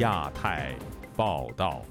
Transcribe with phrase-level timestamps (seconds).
[0.00, 0.74] 亚太
[1.14, 1.82] 报道。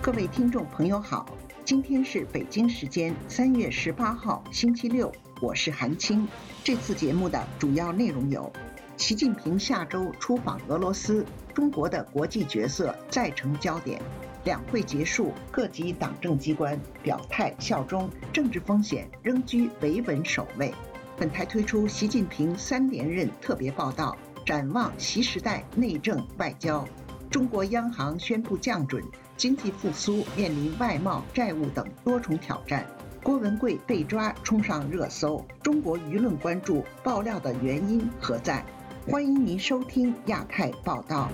[0.00, 1.26] 各位听众朋友好，
[1.66, 5.12] 今天是北京时间三月十八号星期六，
[5.42, 6.26] 我是韩青。
[6.64, 8.50] 这次节目的主要内容有：
[8.96, 14.00] 习近平下周出访俄罗斯，中国的国际角色再成焦点。
[14.44, 20.72] 两会结束，各级党政机关表态效忠，政治风险仍居维稳首位。
[21.18, 26.86] 本台推出习近平三连任特别报道，展望习时代内政外交。
[27.30, 29.02] 中国央行宣布降准，
[29.36, 32.86] 经济复苏面临外贸、债务等多重挑战。
[33.22, 38.64] 郭文贵被抓冲上热搜，中国舆论关注爆料的原因何在？
[39.08, 41.30] 欢迎您收听亚太报道。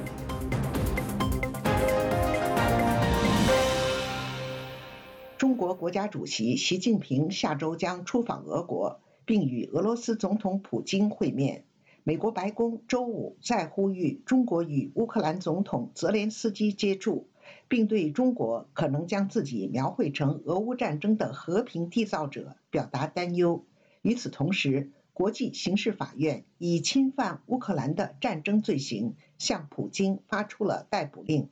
[5.36, 11.64] 中国国家主席习近平下周将出访俄国，并与俄罗斯总统普京会面。
[12.08, 17.28] 美国白宫周五再呼吁中国与乌克兰总统泽连斯基接触，
[17.68, 23.66] 并对中国可能将自己描绘成俄乌战争的和平缔造者表达担忧。
[24.00, 31.50] 与此同时，国际刑事法院以侵犯乌克兰的战争罪行向普京发出了逮捕令。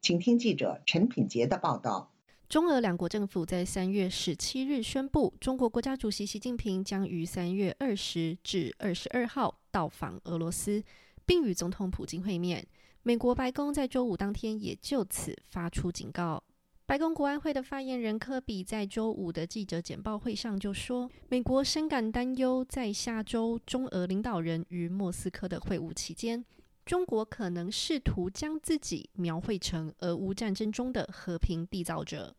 [0.00, 2.12] 请听记者陈品杰的报道。
[2.48, 10.82] 中俄两国政府在三月十七日宣布，中国国家主席习近平将于三月二十至二十二号到访俄罗斯，
[11.26, 12.66] 并与总统普京会面。
[13.02, 16.42] 美国白宫在周五当天也就此发出警告。
[16.86, 26.42] 白宫国安会的发言人科比在周五的记者简报会上就说，美国深感担忧，在下周中俄领导人与莫斯科的会晤期间。
[26.86, 32.34] 中国可能试图将自己描绘成俄乌战争中的和平缔造者。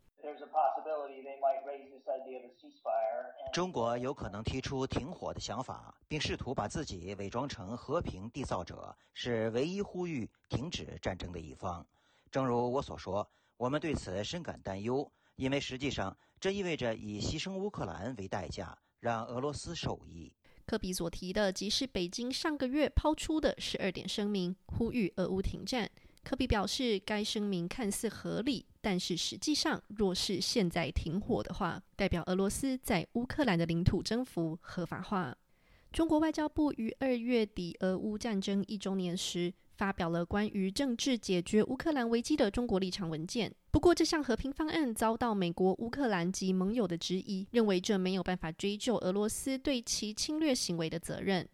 [3.54, 11.86] 中国有可能提出停火的想法，并试图把自己伪装成和平缔造者，是唯一呼吁停止战争的一方。
[12.30, 20.32] 正如我所说，我们对此深感担忧，因为实际上这意味着以牺牲乌克兰为代价，让俄罗斯受益。
[20.66, 25.90] 科比所提的，即是北京上个月抛出的十二点声明，呼吁俄乌停战。
[26.28, 35.34] 科比表示，该声明看似合理，但是实际上，若是现在停火的话，代表俄罗斯在乌克兰的领土征服合法化。
[35.94, 39.54] 中国外交部于二月底俄乌战争一周年时。
[39.78, 43.54] 发表了关于政治解决乌克兰危机的中国立场文件。
[43.70, 51.48] 不过，这项和平方案遭到美国、乌克兰及盟友的质疑，认为这没有办法追究俄罗斯对其侵略行为的责任。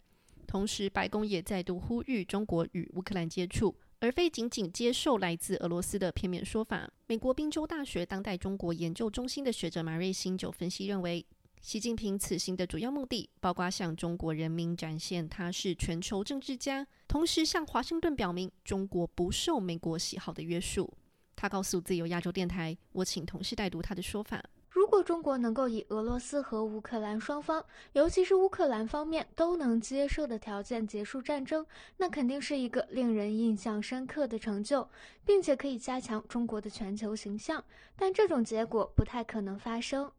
[0.48, 6.91] 同时，白宫也再度呼吁中国与乌克兰接触，而非仅仅接受来自俄罗斯的片面说法。
[7.08, 11.25] 美国宾州大学当代中国研究中心的学者马瑞新就分析认为。
[11.62, 20.94] 习近平此行的主要目的，包括向中国人民展现他是全球政治家，同时向华盛顿表明中国不受美国喜好的约束。
[21.38, 24.44] 他告诉自由亚洲电台：“我请同事代读他的说法。
[24.74, 31.64] 如果中国能够以俄罗斯和乌克兰双方，尤其是乌克兰方面都能接受的条件结束战争，
[31.98, 34.90] 那肯定是一个令人印象深刻的成就，
[35.24, 37.64] 并且可以加强中国的全球形象。
[37.96, 40.12] 但这种结果不太可能发生。”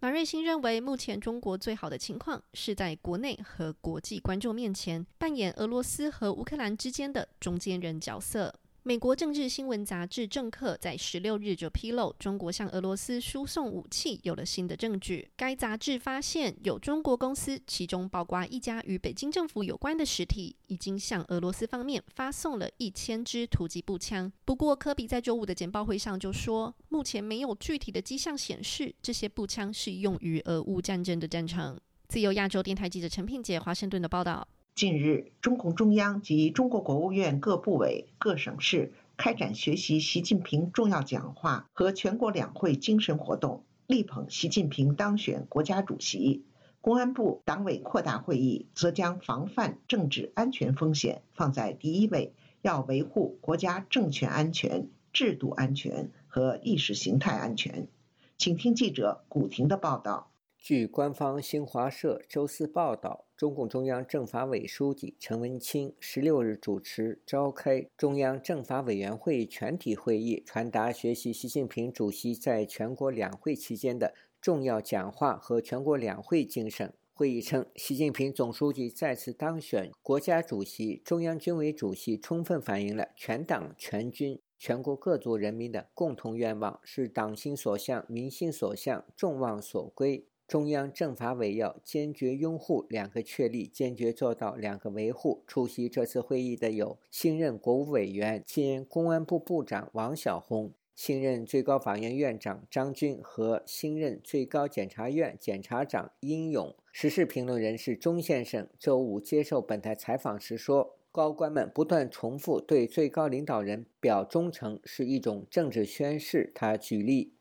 [0.00, 8.54] 马瑞新认为，目前中国最好的情况是在国内和国际观众面前扮演俄罗斯和乌克兰之间的中间人角色。
[8.84, 15.28] 美国政治新闻杂志《政客》在十六日就披露，中国向俄罗斯输送武器有了新的证据。
[15.36, 24.32] 该杂志发现，有中国公司，其中包括一家与北京政府有关的实体，已经向俄罗斯方面发送了一千支突击步枪。
[24.46, 31.78] 不过，科比在周五的简报会上就说，目前没有具体的迹象显示这些步枪是用于俄乌战争的战场。
[32.08, 34.48] 自由亚洲电台记者陈品杰华盛顿的报道。
[34.78, 46.44] 近日，中共中央及中国国务院各部委、各省市开展学习习近平重要讲话和全国两会精神活动，力捧习近平当选国家主席。
[46.80, 52.32] 公安部党委扩大会议则将防范政治安全风险放在第一位，
[52.62, 57.88] 要维护国家政权安全、制度安全和意识形态安全。
[58.36, 60.30] 请听记者古婷的报道。
[60.56, 76.92] 据官方新华社周四报道，中共中央政法委书记陈文清十六日主持召开中央政法委员会全体会议，传达学习习近平主席在全国两会期间的重要讲话和全国两会精神。
[77.14, 90.26] 会议称，习近平总书记再次当选国家主席、中央军委主席，充分反映了全党全军全国各族人民的共同愿望，是党心所向、民心所向、众望所归。
[90.48, 95.44] 中央政法委要坚决拥护两个确立，坚决做到两个维护。
[95.46, 106.74] 出席这次会议的有新任国务委员兼公安部部长王小红、新任最高法院院长张军和新任最高检察院检察长殷勇。
[106.90, 117.34] 时事评论人士钟先生周五接受本台采访时说：“高官们不断重复对最高领导人表忠诚是一种政治宣誓。”他举例。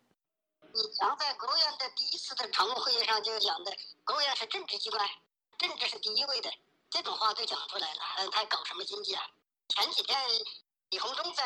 [0.77, 3.75] 你常在国务院的第一次的常务会议上就讲的，
[4.05, 5.09] 国务院是政治机关，
[5.57, 6.53] 政治是第一位的，
[6.87, 7.99] 这种话都讲出来了，
[8.31, 9.23] 他还搞什么经济啊？
[9.69, 10.15] 前几天
[10.91, 11.43] 李鸿忠在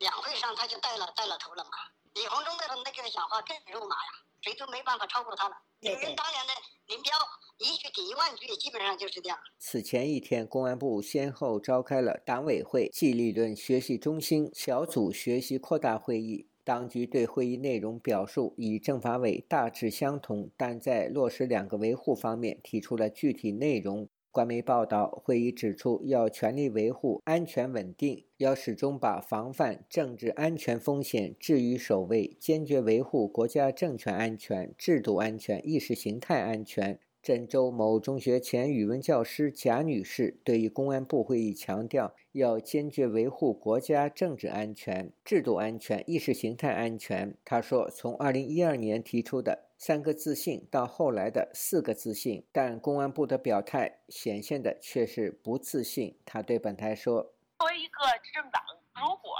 [0.00, 1.70] 两会上他就带了带了头了嘛，
[2.12, 4.12] 李鸿忠的那个讲话更肉麻呀，
[4.42, 5.56] 谁都没办法超过他了。
[5.80, 6.52] 就跟当年的
[6.88, 7.16] 林彪
[7.56, 9.38] 一句顶一万句，基本上就是这样。
[9.58, 16.50] 此前一天，公安部先后召开了党委会纪律论学习中心小组学习扩大会议。
[16.68, 24.06] 当局对会议内容表述与政法委大致相同，但在落实两个维护方面提出了具体内容。
[24.30, 37.00] 官媒报道，会议指出要全力维护安全稳定，要始终把防范政治安全风险置于首位，坚决维护国家政权安全、制度安全、意识形态安全。
[37.28, 47.36] 郑州某中学前语文教师贾女士对于公安部会议强调，要坚决维护国家政治安全、制度安全、意识形态安全。
[47.44, 58.62] 她说：“从2012年提出的三个自信到后来的四个自信，但公安部的表态显现的却是不自信。”她对本台说：“作为一个执政党，
[58.94, 59.36] 如果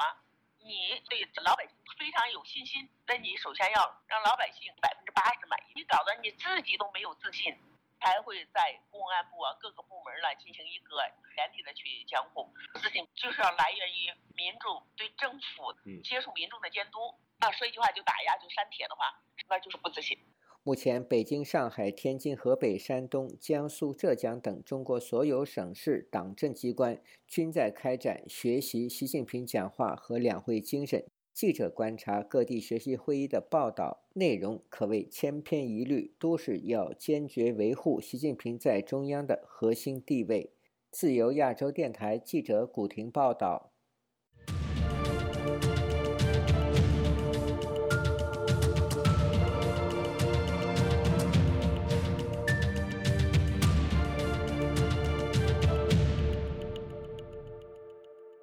[0.61, 5.81] 你对老百姓非常有信心，那你首先要让老百姓百分之八十满意。
[5.81, 7.57] 你搞得你自己都没有自信。”
[8.01, 10.97] 才会在公安部啊各个部门来进行一个
[11.37, 12.49] 严厉的去监控，
[12.81, 16.99] 事情就是要来源于民众对政府接受民众的监督。
[17.41, 20.19] 那说一句话就打压就删帖的话，那就是不自信。
[20.65, 31.07] 目前，北京、上海、天津、河北、山东、江苏、浙江等中国所有省市党政机关均在开展学习习近平讲话和两会精神。
[31.39, 40.51] 记者观察各地学习会议的报道内容，可谓千篇一律，都是要坚决维护习近平在中央的核心地位。
[40.91, 43.71] 自由亚洲电台记者古婷报道。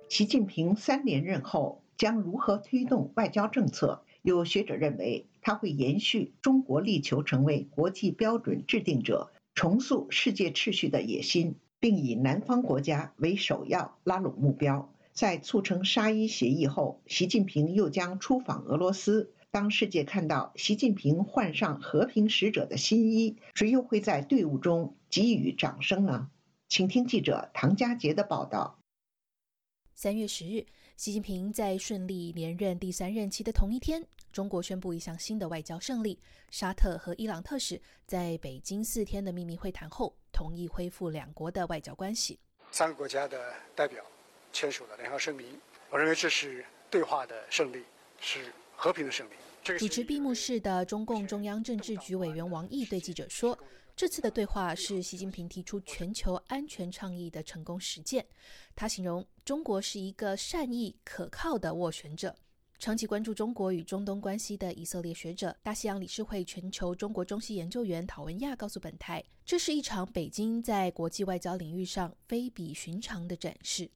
[0.08, 1.85] 习近平三连任后。
[1.98, 4.04] 将如何推动外交政策？
[4.22, 14.92] 有学者认为，他会延续中国力求成为国际标准制定者、重塑世界秩序的野心，并以南方国家为首要拉拢目标。
[15.14, 19.32] 在促成沙伊协议后，习近平又将出访俄罗斯。
[19.52, 26.30] 当世界看到习近平换上和平使者的新衣，谁又会在队伍中给予掌声呢？
[26.68, 28.80] 请听记者唐佳杰的报道。
[29.94, 30.66] 三月十日。
[30.98, 34.02] 习近平在顺利连任第三任期的同一天，
[34.32, 36.18] 中国宣布一项新的外交胜利：
[36.50, 42.40] 沙特和伊朗特使在北京四天的秘密会谈后，同意恢复两国的外交关系。
[42.72, 44.06] 三个国家的代表
[44.54, 45.60] 签署了联合声明，
[45.90, 47.84] 我认为这是对话的胜利，
[48.22, 49.34] 是和平的胜利。
[49.78, 53.58] 主持闭幕式的中共中央政治局委员王毅对记者说。
[53.96, 58.26] 这次的对话是习近平提出全球安全倡议的成功实践。
[58.76, 62.36] 他形容中国是一个善意、可靠的斡旋者。
[62.78, 73.90] 长期关注中国与中东关系的以色列学者、大西洋理事会全球中国中西研究员陶文亚告诉本台，这是一场北京在国际外交领域上非比寻常的展示。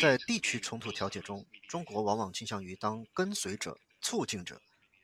[0.00, 4.58] 在地区冲突调解中，中国往往倾向于当跟随者、促进者。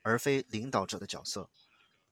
[0.07, 1.51] 而非领导者的角色。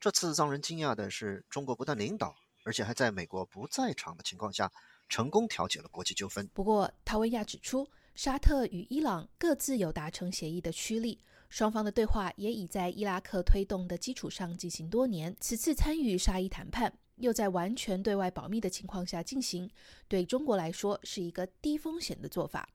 [0.00, 2.34] 这次让人惊讶的是，中国不但领导，
[2.64, 4.68] 而且还在美国不在场的情况下，
[5.08, 6.44] 成功调解了国际纠纷。
[6.52, 15.34] 不过，陶维亚指出，沙特与伊朗各自有达成协议的驱力，双方的对话也已在伊拉克推动的基础上进行多年。
[15.38, 19.70] 此次参与沙伊谈判，又在完全对外保密的情况下进行，
[20.08, 22.68] 对中国来说是一个低风险的做法。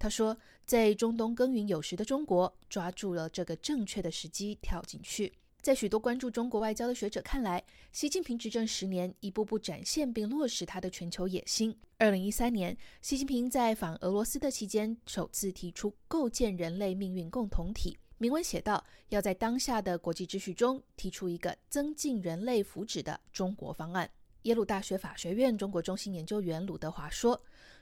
[0.00, 5.30] 他说，在中东耕耘有时的中国，抓住了这个正确的时机跳进去。
[5.60, 11.76] 在许多关注中国外交的学者看来，习近平执政十年，一步步展现并落实他的全球野心。
[11.98, 17.98] 二零一三年，习近平在访俄罗斯的期间，首次提出构建人类命运共同体。
[18.16, 24.10] 明文写道，要在当下的国际秩序中，提出一个增进人类福祉的中国方案。
[24.44, 27.38] 耶鲁大学法学院中国中心研究员鲁德华说。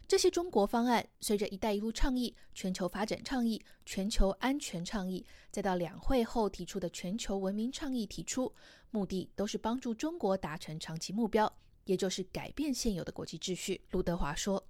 [0.09, 8.51] 这些中国方案随着“一带一路”倡议、全球发展倡议、全球安全倡议，再到两会后提出的全球文明倡议提出，
[8.91, 13.83] 目的都是帮助中国达成长期目标，也就是改变现有的国际秩序。
[13.91, 14.67] 卢德华说。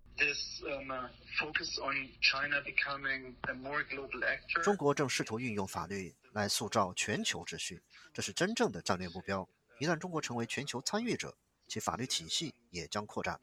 [4.65, 7.81] 中国正试图运用法律来塑造全球秩序，
[8.13, 9.49] 这是真正的战略目标。
[9.79, 11.33] 一旦中国成为全球参与者，
[11.69, 13.41] 其法律体系也将扩展，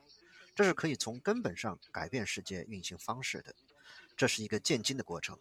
[0.55, 3.53] 这是可以从根本上改变世界运行方式的。
[4.15, 5.37] 这是一个渐进的过程，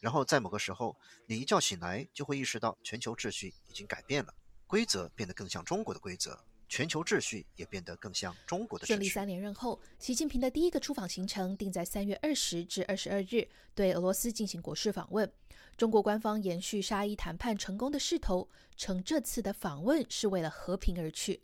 [0.00, 4.32] 然后在某个时候，你一觉醒来就会意识到全球秩序已经改变了，
[4.68, 6.38] 规则变得更像中国的规则。
[6.68, 8.86] 全球秩序也变得更像中国的。
[8.86, 15.30] 顺利三连任后，习近平的第一个出访行程定在三月二十至二十二日，对俄罗斯进行国事访问。
[15.76, 21.42] 中国官方延续沙伊谈判成功的势头，称这次的访问是为了和平而去。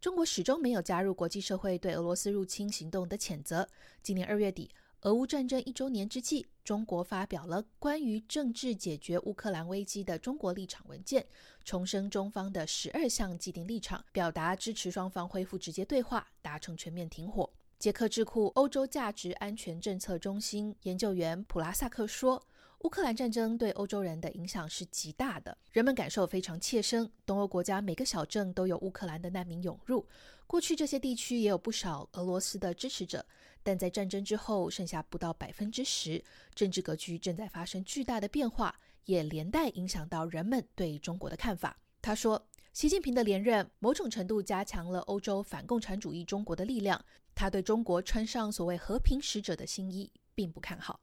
[0.00, 3.68] 中国始终没有加入国际社会对俄罗斯入侵行动的谴责。
[4.02, 4.70] 今年二月底。
[5.02, 11.24] 俄乌战争一周年之际，中国发表了关于政治解决乌克兰危机的中国立场文件，
[11.64, 17.48] 重申中方的十二项既定立场，表达支持双方恢复直接对话，达成全面停火。
[17.78, 22.44] 捷克智库欧洲价值安全政策中心研究员普拉萨克说
[22.82, 27.10] ：“乌克兰战争对欧洲人的影响是极大的，人们感受非常切身。
[27.26, 30.06] 东欧国家每个小镇都有乌克兰的难民涌入，
[30.46, 33.24] 过去这些地区也有不少俄罗斯的支持者。”
[33.64, 41.76] 但在战争之后，剩下不到百分之十，政治格局正在发生巨大的变化，也连带影响到人们对中国的看法。
[42.00, 47.04] 他说，习近平的连任某种程度加强了欧洲反共产主义中国的力量。
[47.34, 51.00] 他对中国穿上所谓和平使者的新衣并不看好。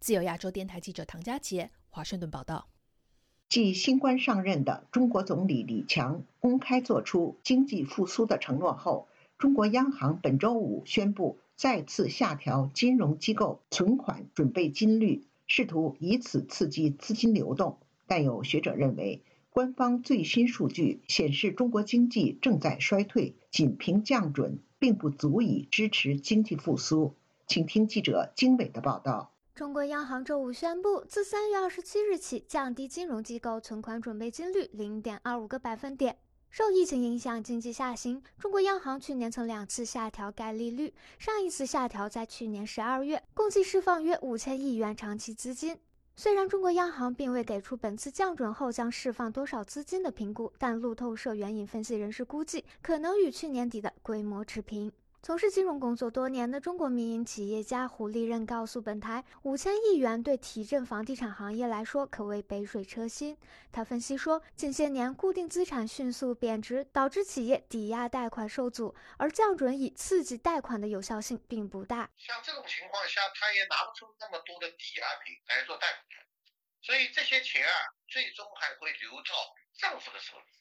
[0.00, 2.68] 自由亚洲电台记者唐佳杰，华盛顿报道。
[3.48, 11.38] 继新官上任的中国总理李强公开做出经济复苏的承诺后，中国央行本周五宣布。
[11.56, 17.78] 再次下调金融机构存款准备金率，试图以此刺激资金流动。
[18.06, 27.16] 但有学者认为，官方最新数据显示中国经济正在衰退，仅凭降准并不足以支持经济复苏。
[27.48, 29.32] 请听记者经纬的报道。
[29.58, 36.16] 中国央行周五宣布，自三月二十七日起降低金融机构存款准备金率零点二五个百分点。
[36.48, 38.22] 受疫情影响，经济下行。
[38.38, 45.76] 中国央行去年曾两次下调该利率，上一次下调在去年十二月，共计释放约五千亿元长期资金。
[46.14, 54.92] 虽然中国央行并未给出本次降准后将释放多少资金的评估，但路透社援引分析人士估计，可能与去年底的规模持平。
[55.20, 63.36] 从事金融工作多年的中国民营企业家胡立任告诉本台，五千亿元对提振房地产行业来说可谓杯水车薪。
[63.72, 72.08] 他分析说，近些年固定资产迅速贬值，导致企业抵押贷款受阻，而降准以刺激贷款的有效性并不大。
[72.16, 76.24] 像这种情况下，他也拿不出那么多的抵押品来做贷款，
[76.80, 77.74] 所以这些钱啊，
[78.06, 79.34] 最终还会流到
[79.78, 80.57] 政府的手里。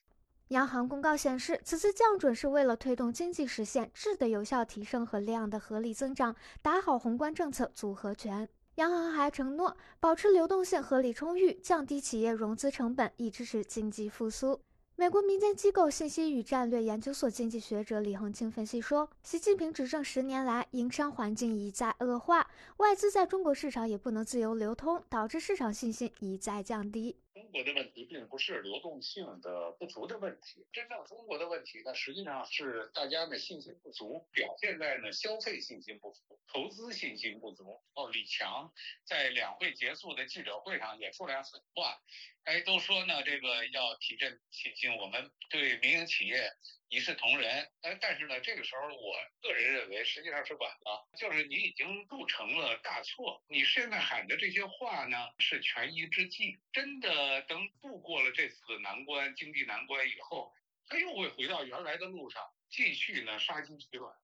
[0.49, 8.47] 央行公告显示，此次降准是为了推动经济实现质的有效提升和量的合理增长，打好宏观政策组合拳。
[8.75, 14.61] 央行还承诺保持流动性合理充裕，降低企业融资成本，以支持经济复苏。
[14.95, 27.17] 美国民间机构信息与战略研究所经济学者李恒清分析说，习近平执政十年来，营商环境一再恶化，外资在中国市场也不能自由流通，导致市场信心一再降低。
[27.37, 37.79] 中国的问题并不是流动性的不足的问题，真正中国的问题呢，实际上是大家的信心不足，表现在呢消费信心不足、投资信心不足。
[37.93, 38.73] 哦，李强
[39.05, 42.01] 在两会结束的记者会上也说来狠话，
[42.45, 46.51] 哎，都说呢这个要提振信心，我们对民营企业。
[46.89, 53.43] 一视同仁，哎，但是呢，这个时候我个人认为实际上是晚了，就是你已经铸成了大错。
[53.49, 60.53] 你现在喊的这些话呢，是权宜之计，真的等度过了这次难关、经济难关以后，
[60.87, 64.15] 他又会回到原来的路上，继续呢杀鸡取卵。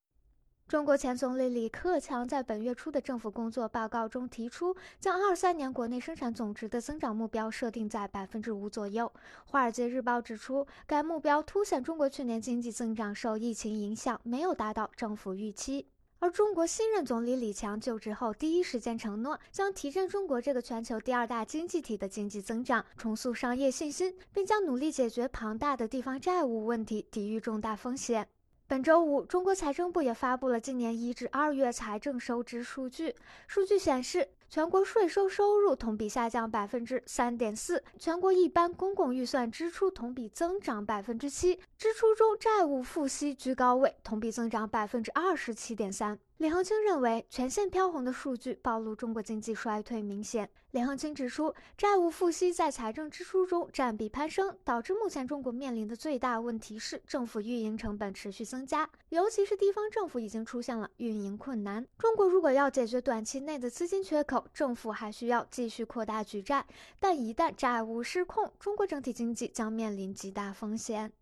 [0.68, 9.12] 中国前总理李克强在本月初的政府工作报告中提出，将二三年国内生产总值的增长目标设定在百分之五左右。
[9.46, 15.86] 华尔街日报指出，该目标凸显中国去年经济增长受疫情影响，没有达到政府预期。
[16.18, 28.26] 而中国新任总理李强就职后，第一时间承诺将提振中国这个全球第二大经济体的经济增长，重塑商业信心，并将努力解决庞大的地方债务问题，抵御重大风险。
[28.74, 33.14] 本周五，中国财政部也发布了今年一至二月财政收支数据。
[33.46, 46.18] 数据显示，全国税收收入同比下降百分之三点四，全国一般公共预算支出同比增长百分之七，支出中债务付息居高位，同比增长百分之二十七点三。
[46.44, 50.50] 李恒清认为，全线飘红的数据暴露中国经济衰退明显。
[50.72, 61.88] 李恒清指出，债务付息在财政支出中占比攀升，导致目前中国面临的最大问题是政府运营成本持续增加，尤其是地方政府已经出现了运营困难。
[61.98, 66.66] 中国如果要解决短期内的资金缺口，政府还需要继续扩大举债，
[67.00, 71.14] 但一旦债务失控，中国整体经济将面临极大风险。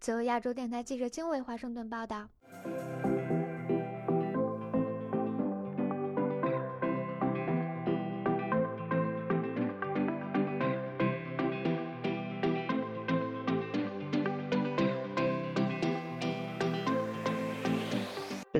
[0.00, 2.28] 自由亚洲电台记者金伟华盛顿报道。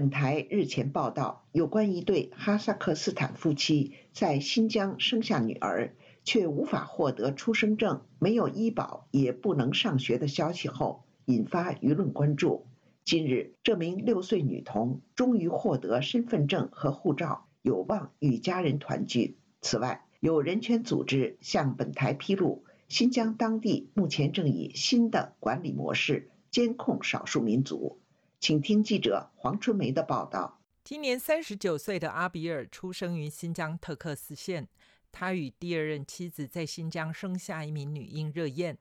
[0.09, 12.65] 本台日前报道，有关一对哈萨克斯坦夫妻在新疆生下女儿，却无法获得出生证、没有医保、也不能上学的消息后，引发舆论关注。
[13.05, 19.37] 近日，这名六岁女童终于获得身份证和护照，有望与家人团聚。
[19.61, 28.01] 此外，有人权组织向本台披露，新疆当地目前正以新的管理模式监控少数民族。
[28.41, 30.61] 请听记者黄春梅的报道。
[30.85, 34.69] 今年三十九岁的阿比尔出生于新疆特克斯县，
[35.11, 38.79] 他与第二任妻子在新疆生下一名女婴热燕，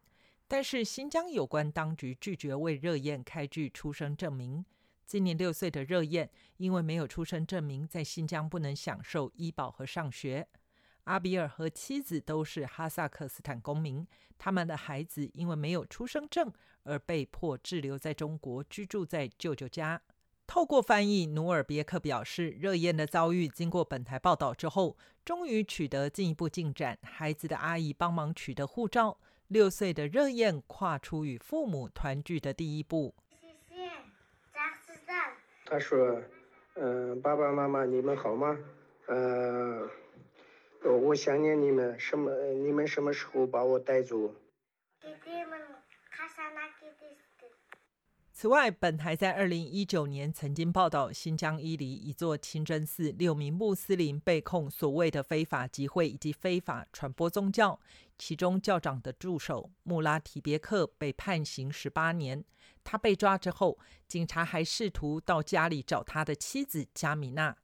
[0.47, 4.63] 但是新疆有关当局拒绝为热燕开具出生证明。
[5.07, 10.47] 今年六岁的热燕因为没有出生证明，在新疆不能享受医保和上学。
[11.05, 14.05] 阿比尔和妻子都是哈萨克斯坦公民，
[14.37, 16.51] 他们的孩子因为没有出生证
[16.87, 20.01] 而被迫滞留在中国，居住在舅舅家。
[20.47, 26.97] 透过翻译，努尔别克表示，热燕的遭遇经过本台报道之后，终于取得进一步进展。
[27.03, 33.13] 孩子的阿姨帮忙取得护照，六岁的热燕跨出与父母团聚的第一步。
[33.41, 33.91] 谢谢，
[35.65, 36.21] 他说
[36.75, 38.57] ：“嗯，爸爸妈妈，你们好吗？
[39.07, 39.89] 嗯。”
[41.01, 42.31] 我想念你们，什么？
[42.53, 44.33] 你们什么时候把我带走？
[48.39, 57.79] 此外，本台在二零一九年曾经报道，新疆伊犁一座清真寺六名穆斯林被控所谓的非法集会以及非法传播宗教，
[58.15, 62.45] 其中教长的助手穆拉提别克被判刑十八年。
[62.83, 67.57] 他被抓之后，警察还试图到家里找他的妻子加米娜。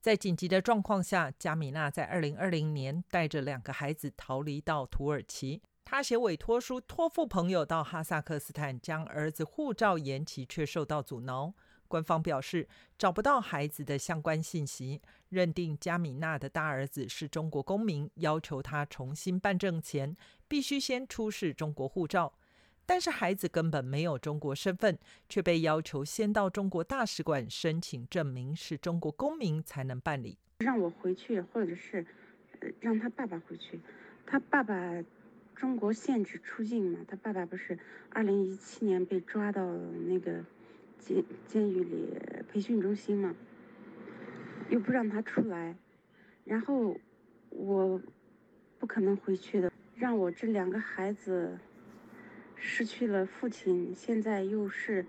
[0.00, 5.60] 在紧急的状况下，加米娜在二零二零年带着两个孩子逃离到土耳其。
[5.90, 11.54] 他写委托书托付朋友到哈萨克斯坦，将儿子护照延期，却受到阻挠。
[11.88, 20.14] 官方表示找不到孩子的相关信息，认定加米娜的大儿子是中国公民，要求他重新办证前
[20.46, 22.34] 必须先出示中国护照。
[22.84, 30.36] 但是孩子根本没有中国身份，却被要求先到中国大使馆申请证明是中国公民才能办理。
[30.58, 32.04] 让我回去，或者是
[32.78, 33.80] 让他爸爸回去。
[34.26, 34.74] 他爸爸
[35.58, 37.00] 中国限制出境嘛？
[37.08, 37.76] 他爸爸不是
[38.10, 40.44] 二零一七年被抓到那个
[41.00, 42.14] 监监狱里
[42.48, 43.34] 培训中心嘛？
[44.70, 45.74] 又不让他出来，
[46.44, 46.96] 然后
[47.50, 48.00] 我
[48.78, 51.58] 不可能回去的，让我这两个孩子。
[52.60, 55.06] 失去了父亲，现在又是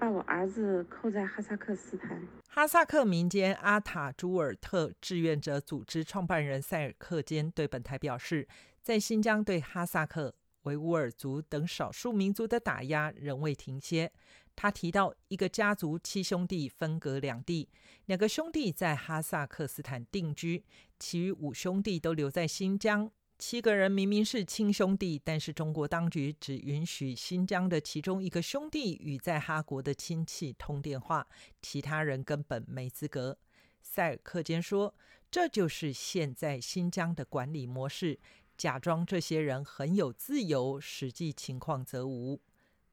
[0.00, 2.26] 把我儿子扣在哈萨克斯坦。
[2.48, 8.48] 哈萨克民间阿塔朱尔特志愿者组织创办人塞尔克坚对本台表示，
[8.80, 14.10] 在新疆对哈萨克、维吾尔族等少数民族的打压仍未停歇。
[14.56, 17.68] 他提到，一个家族七兄弟分隔两地，
[18.06, 20.64] 两个兄弟在哈萨克斯坦定居，
[20.98, 23.10] 其余五兄弟都留在新疆。
[23.40, 31.26] 七个人明明是亲兄弟，但是中国当局只允许新疆的其中一个兄弟与在哈国的亲戚通电话，
[31.62, 33.38] 其他人根本没资格。
[33.80, 34.94] 塞尔克坚说
[35.32, 38.20] ：“这就是现在新疆的管理模式，
[38.58, 42.42] 假装这些人很有自由，实际情况则无。”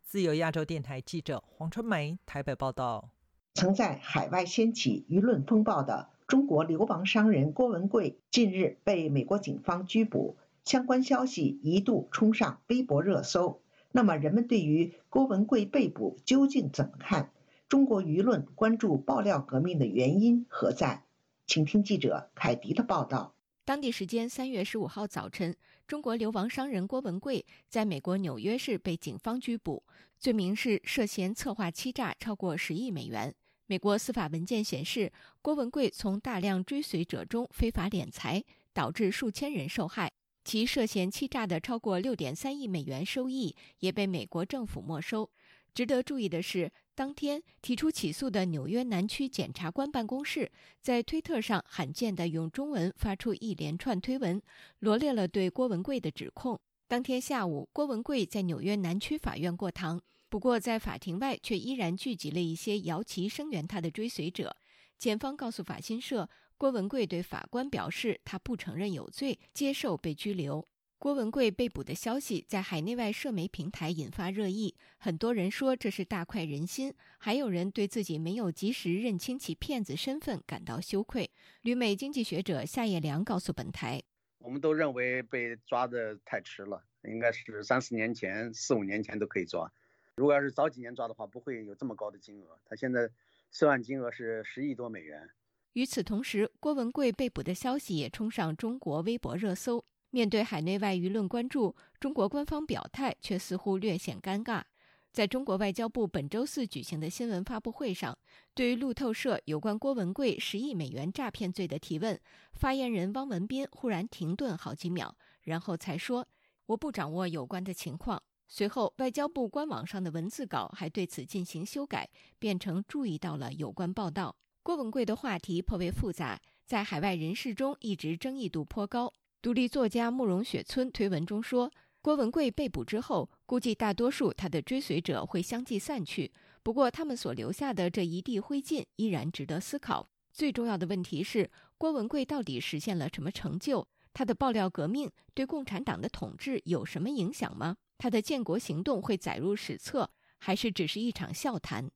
[0.01, 3.09] 自由亚洲电台记者黄春梅台北报道。
[3.55, 6.11] 曾在海外掀起舆论风暴的。
[6.27, 10.35] 中国流亡商人郭文贵近日被美国警方拘捕，
[10.65, 13.61] 相关消息一度冲上微博热搜。
[13.93, 17.31] 那么，人们对于郭文贵被捕究竟怎么看？
[17.69, 21.05] 中国舆论关注爆料革命的原因何在？
[21.45, 23.33] 请听记者凯迪的报道。
[23.63, 25.55] 当地时间三月十五号早晨，
[25.87, 29.81] 中国流亡商人郭文贵在美国纽约市被警方拘捕，
[30.19, 33.33] 罪名是涉嫌策划欺诈超过十亿美元。
[33.67, 40.11] 美国司法文件显示，郭文贵从大量追随者中非法敛财，导致数千人受害。
[40.45, 45.29] 其涉嫌欺诈的超过六点三亿美元收益也被美国政府没收。
[45.73, 50.49] 值得注意的是，当天提出起诉的纽约南区检察官办公室
[50.81, 54.41] 在推特上罕见地用中文发出一连串推文，
[54.79, 56.57] 罗列了对郭文贵的指控。
[56.87, 64.57] 当天下午，郭文贵在纽约南区法院过堂，不过在法庭外却依然聚集了一些摇旗声援他的追随者。
[64.97, 70.67] 检方告诉法新社，郭文贵对法官表示，他不承认有罪，接受被拘留。
[70.99, 81.29] 郭文贵被捕的消息在海内外社媒平台引发热议，很多人说这是大快人心，还有人对自己没有及时认清其骗子身份感到羞愧。
[81.61, 84.01] 旅美经济学者夏叶良告诉本台
[84.39, 89.71] ：“我们都认为被抓的太迟了，应该是三四年前、四五年前都可以抓。
[90.17, 92.59] 如果要是早几年抓的话，不会有这么高的金额。
[92.65, 93.09] 他现在
[93.51, 95.29] 涉案金额是十亿多美元。”
[95.73, 99.85] 与此同时，郭文贵被捕的消息也冲上中国微博热搜。
[100.09, 104.63] 面对海内外舆论关注，中国官方表态却似乎略显尴尬。
[105.11, 108.17] 在中国外交部本周四举行的新闻发布会上，
[108.55, 112.19] 对于路透社有关郭文贵十亿美元诈骗罪的提问，
[112.53, 116.27] 发言人汪文斌忽然停顿好几秒，然后才说
[116.67, 124.35] ：“我不掌握有关的情况。”随后，外交部官网上的文字稿还对此进行修改，变成注意到了有关报道。
[124.63, 129.13] 郭文贵的话题颇为复杂，在海外人士中一直争议度颇高。
[129.41, 136.31] 独立作家慕容雪村推文中说：“郭文贵被捕之后，估计大多数他的追随者会相继散去。
[136.63, 140.09] 不过，他们所留下的这一地灰烬依然值得思考。
[140.31, 143.87] 最重要的问题是，郭文贵到底实现了什么成就？
[144.13, 147.77] 他的爆料革命对共产党的统治有什么影响吗？
[147.97, 151.89] 他的建国行动会载入史册，还是只是一场笑谈？”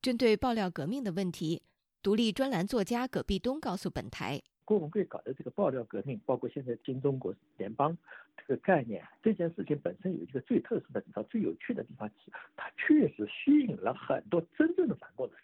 [0.00, 1.62] 针对爆料革命的问题，
[2.02, 4.40] 独立专栏作家葛壁东告诉本台。
[4.64, 7.96] 郭文贵搞的这个爆料革命，包括现在新中国联邦
[8.36, 15.34] 这个概念，这件事情本身有一个最特殊的地方、最有趣的地方，是它确实吸引了很多真正的反共的。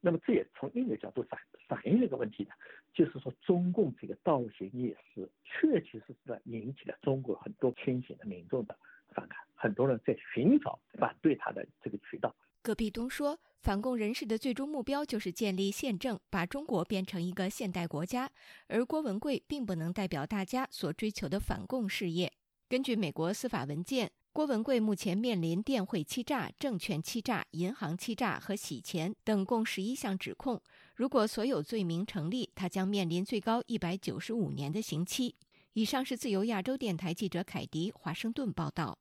[0.00, 2.50] 那么这也从另一个角度反反映了一个问题呢，
[2.92, 8.76] 就是说中共这个倒行逆施，确确实实的引起了中国很多清醒的民众的
[9.14, 12.34] 反感，很多人在寻找反对他的这个渠道。
[12.62, 13.38] 戈壁东说。
[13.64, 18.30] 反共人士的最终目标就是建立宪政，把中国变成一个现代国家。
[18.66, 22.30] 而郭文贵并不能代表大家所追求的反共事业。
[22.68, 30.60] 根据美国司法文件，郭文贵目前面临电汇欺诈、证券欺诈、银行欺诈和洗钱等共十一项指控。
[30.94, 35.36] 如果所有罪名成立，他将面临最高一百九十五年的刑期。
[35.72, 38.98] 以上是自由亚洲电台记者凯迪华盛顿报道。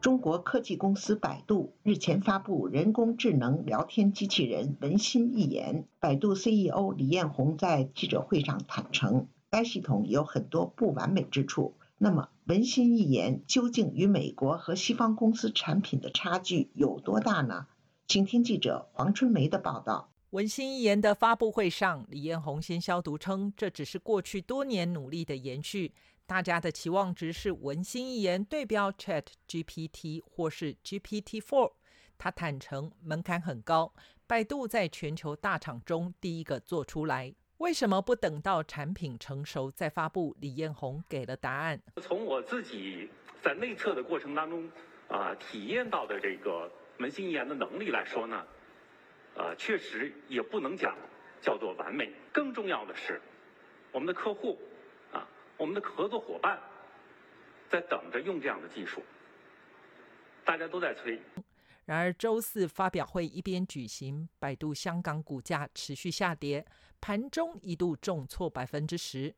[0.00, 5.84] 中国科技公司百度日前发布人工智能聊天机器人文心一言。
[6.00, 11.74] 百度 CEO 李彦宏在记者会上坦诚，该系统有很多不完美之处。
[12.04, 17.68] 那么，文心一言究竟与美国和西方公司产品的差距有多大呢？
[18.08, 20.10] 请听记者黄春梅的报道。
[20.30, 25.92] 文心一言的发布会上，李彦宏先消毒称，这只是过去多年努力的延续。
[26.26, 31.74] 大家的期望值是文心一言对标 Chat GPT 或是 GPT Four。
[32.18, 33.92] 他坦诚门槛很高，
[34.26, 40.34] 百度在全球大厂中第一个做出来，为什么不等到产品成熟再发布？
[40.40, 41.80] 李彦宏给了答案。
[42.00, 43.08] 从我自己
[43.40, 44.68] 在内测的过程当中
[45.08, 48.44] 啊，体验到的这个文心一言的能力来说呢，
[49.36, 50.96] 呃，确实也不能讲
[51.40, 52.12] 叫做完美。
[52.32, 53.20] 更重要的是，
[53.92, 54.58] 我们的客户
[55.12, 55.24] 啊。
[55.56, 56.58] 我们的合作伙伴
[57.68, 59.00] 在等着用这样的技术，
[60.44, 61.20] 大家都在催。
[61.84, 66.64] 然而，周四发表会一边举行，百度香港股价持续下跌，
[67.00, 69.34] 盘中一度重挫百分之十。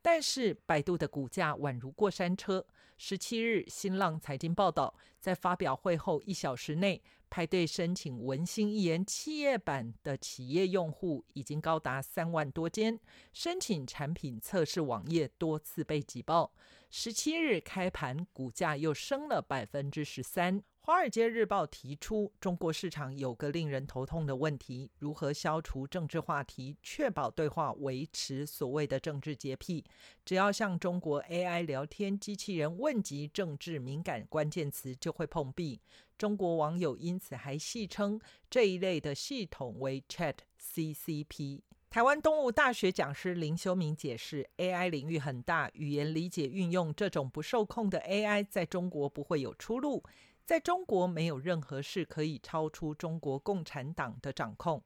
[0.00, 2.66] 但是，百度的股价宛如过山车。
[2.98, 7.02] 十七日，新浪财经报道，在发表会后一小时内。
[7.28, 13.00] 排队申请文心一言企业版的企业用户已经高达三万多间，
[13.32, 16.52] 申请产品测试网页多次被挤爆。
[16.90, 20.60] 十七日开盘，股价又升了百分之十三。
[20.84, 29.84] 《华尔街日报》提出，中国市场有个令人头痛的问题：如何消除政治话题，确保对话维持所谓的政治洁癖？
[30.24, 35.80] 只要向中国 AI 聊天机器人问及政治敏感关键词，就会碰壁。
[36.18, 41.60] 中国网友因此还戏称这一类的系统为 Chat CCP。
[41.90, 50.02] 台湾动物大学讲师林修明解释：AI 领域很大，语言理解运用这种不受控的 AI，在中国不会有出路。
[50.44, 54.82] 在中国没有任何事可以超出中国共产党的掌控。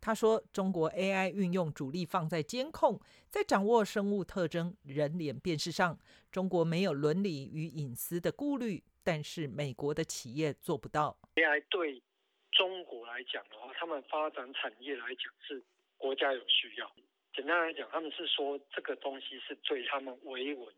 [0.00, 5.98] 他说：“中国 AI 运用主力放在监控，在掌握生物特征、人脸辨识上，
[6.30, 11.16] 中国没有伦理与隐私的顾虑，但是美国的企业做不到。
[11.36, 12.02] AI 对
[12.52, 15.64] 中国来讲的话，他们发展产业来讲是
[15.96, 16.92] 国家有需要。
[17.32, 20.74] 简单来讲，他们是说这个东西是对他们维稳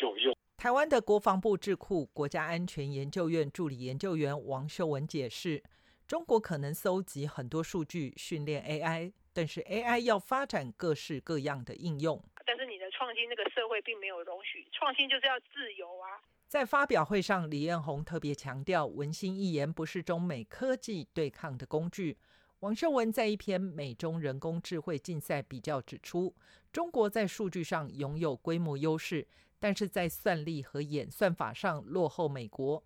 [0.00, 5.62] 有用。”台湾的国防部智库国家安全研究院助理研究员王秀文解释。
[6.06, 12.22] 中国可能搜集很多数据训练 AI，但是 AI 要发展各式各样的应用。
[12.46, 14.66] 但是你的创新，这个社会并没有容许。
[14.72, 16.20] 创新就是要自由啊！
[16.46, 22.18] 在发表会上，李彦宏特别强调，文心一言不是中美科技对抗的工具。
[22.60, 26.34] 王秀文在一篇美中人工智慧竞赛比较指出，
[26.70, 29.26] 中国在数据上拥有规模优势，
[29.64, 32.84] 但是在算力和演算法上落后美国。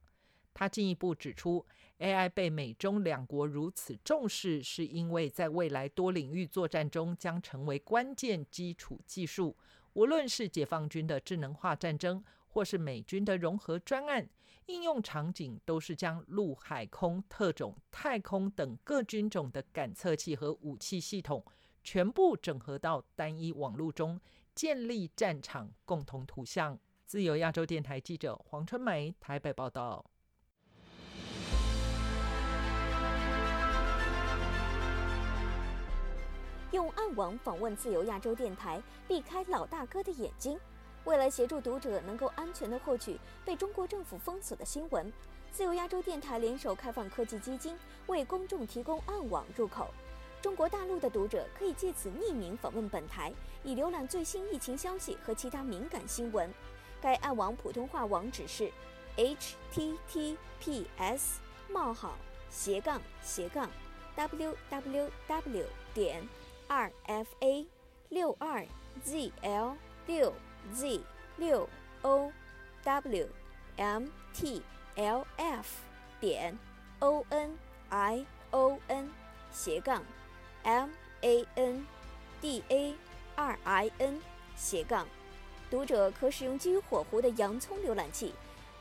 [0.54, 1.66] 他进一步指出。
[1.98, 9.56] AI 被美中两国如此重视，是因为在未来多领域作战中将成为关键基础技术。
[9.94, 14.28] 无论是解放军的智能化战争，或是美军的融合专案，
[14.66, 21.44] 应用场景都是将陆海空、特种、太空等各军种的感测器和武器系统
[21.82, 24.20] 全部整合到单一网络中，
[24.58, 26.76] 建立战场共同图像。
[27.06, 30.04] 自由亚洲电台记者黄春梅台北报道。
[36.72, 40.58] 用暗网访问自由亚洲电台，避开老大哥的眼睛。
[41.04, 45.12] 为了协助读者能够安全的获取被中国政府封锁的新闻，
[45.52, 49.94] 自由亚洲电台联手开放科技基金，为公众提供暗网入口。
[50.40, 53.32] 中国大陆的读者可以借此匿名访问本台，
[53.64, 56.52] 以浏览最新疫情消息和其他敏感新闻。
[57.00, 58.70] 该暗网普通话网址是
[59.16, 60.36] ：https:
[61.70, 62.16] 冒号
[62.50, 63.70] 斜杠斜杠
[64.16, 66.28] www 点。
[66.68, 67.66] r f a
[68.10, 68.66] 六二
[69.02, 69.74] z l
[70.06, 70.34] 六
[70.72, 71.00] z
[71.38, 71.68] 六
[72.02, 72.30] o
[72.84, 73.28] w
[73.76, 74.62] m t
[74.96, 75.66] l f
[76.20, 76.58] 点
[77.00, 77.56] o n
[77.88, 79.10] i o n
[79.50, 80.02] 斜杠
[80.68, 80.90] m
[81.22, 81.86] a n
[82.42, 82.94] d a
[83.34, 84.20] 二 i n
[84.54, 85.06] 斜杠，
[85.70, 88.34] 读者可使用基于火狐的洋葱浏览器，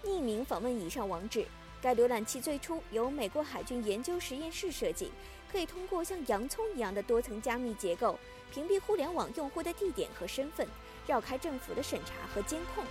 [0.03, 1.45] 匿名访问以上网址。
[1.81, 5.13] 该浏览器最初由美国海军研究实验室设计。
[5.49, 8.19] 可以通过像洋葱一样的多层加密结构，
[8.51, 10.67] 屏蔽互联网用户的地点和身份，
[11.07, 12.83] 绕开政府的审查和监控。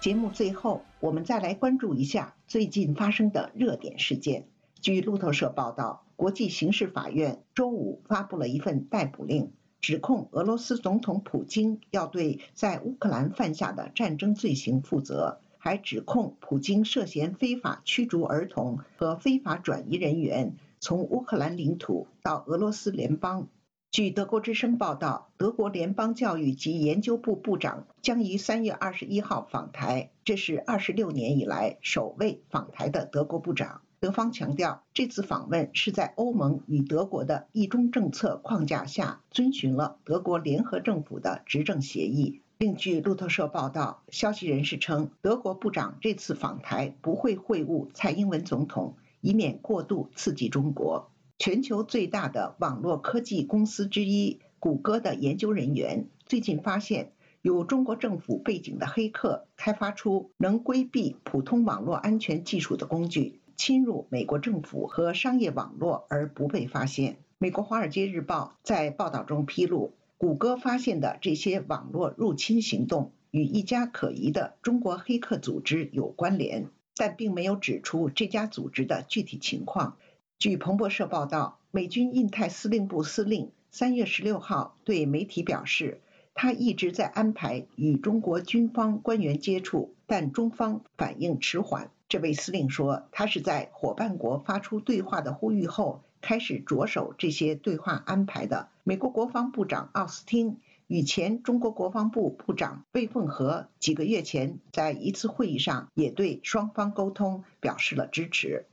[0.00, 4.48] 节目最后，我们再来关注一下最近发生的热点事件。
[4.80, 15.40] 据路透社报道，国际刑事法院周五发布了一份逮捕令，指控俄罗斯总统普京要对在乌克兰犯下的战争罪行负责。
[15.58, 23.48] 还指控普京涉嫌非法驱逐儿童和非法转移人员从乌克兰领土到俄罗斯联邦。
[23.90, 33.80] 据德国之声报道，德国联邦教育及研究部部长将于三月二十一号访台，这是二十六年以来首位访台的德国部长。
[34.04, 42.42] 德方强调，这次访问是在欧盟与德国的一中政策框架下，遵循了德国联合政府的执政协议。
[42.58, 51.10] 另据路透社报道，消息人士称，德国部长这次访台不会会晤蔡英文总统，以免过度刺激中国。
[51.38, 67.16] 全球最大的网络科技公司之一谷歌的研究人员最近发现，有中国政府背景的黑客开发出能规避普通网络安全技术的工具，侵入美国政府和商业网络而不被发现。
[67.38, 69.92] 美国《华尔街日报》在报道中披露。
[70.16, 79.96] 谷歌发现的这些网络入侵行动与一家可疑的中国黑客组织有关联，但并没有指出这家组织的具体情况。
[80.38, 86.00] 据彭博社报道，美军印太司令部司令三月十六号对媒体表示，
[86.32, 91.90] 他一直在安排与中国军方官员接触，但中方反应迟缓。
[92.08, 96.02] 这位司令说，他是在伙伴国发出对话的呼吁后。
[96.26, 108.64] 开始着手这些对话安排的美国国防部长奥斯汀与前中国国防部部长魏凤和几个月前在一次会议上也对双方沟通表示了支持。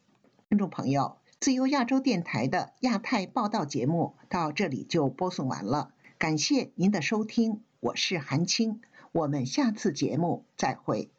[0.47, 8.79] 听众朋友，自由亚洲电台的亚太报道节目到这里就播送完了，感谢您的收听，我是韩青，
[9.11, 11.09] 我们下次节目再会。